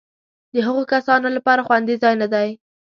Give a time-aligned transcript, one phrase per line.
[0.53, 2.49] د هغو کسانو لپاره خوندي ځای نه دی.